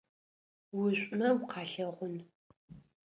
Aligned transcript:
Ушӏумэ 0.79 1.29
укъалъэгъун. 1.39 2.15